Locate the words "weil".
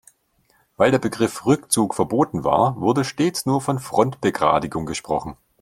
0.77-0.89